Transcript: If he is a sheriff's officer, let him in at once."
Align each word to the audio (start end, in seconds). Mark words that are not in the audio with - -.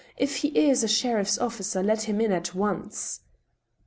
If 0.17 0.37
he 0.37 0.47
is 0.47 0.83
a 0.83 0.87
sheriff's 0.87 1.37
officer, 1.37 1.83
let 1.83 2.09
him 2.09 2.21
in 2.21 2.31
at 2.31 2.55
once." 2.55 3.19